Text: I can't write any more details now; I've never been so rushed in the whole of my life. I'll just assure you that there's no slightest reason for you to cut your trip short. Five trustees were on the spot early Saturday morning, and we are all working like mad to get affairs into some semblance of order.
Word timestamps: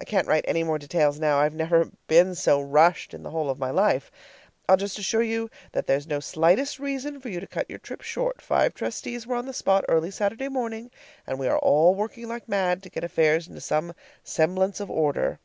I 0.00 0.04
can't 0.04 0.28
write 0.28 0.44
any 0.46 0.62
more 0.62 0.78
details 0.78 1.18
now; 1.18 1.38
I've 1.38 1.56
never 1.56 1.90
been 2.06 2.36
so 2.36 2.60
rushed 2.62 3.12
in 3.12 3.24
the 3.24 3.30
whole 3.32 3.50
of 3.50 3.58
my 3.58 3.70
life. 3.70 4.12
I'll 4.68 4.76
just 4.76 4.96
assure 4.96 5.24
you 5.24 5.50
that 5.72 5.88
there's 5.88 6.06
no 6.06 6.20
slightest 6.20 6.78
reason 6.78 7.18
for 7.20 7.28
you 7.28 7.40
to 7.40 7.46
cut 7.48 7.68
your 7.68 7.80
trip 7.80 8.02
short. 8.02 8.40
Five 8.40 8.74
trustees 8.74 9.26
were 9.26 9.34
on 9.34 9.46
the 9.46 9.52
spot 9.52 9.84
early 9.88 10.12
Saturday 10.12 10.48
morning, 10.48 10.88
and 11.26 11.40
we 11.40 11.48
are 11.48 11.58
all 11.58 11.96
working 11.96 12.28
like 12.28 12.48
mad 12.48 12.80
to 12.84 12.90
get 12.90 13.02
affairs 13.02 13.48
into 13.48 13.60
some 13.60 13.94
semblance 14.22 14.78
of 14.78 14.88
order. 14.88 15.40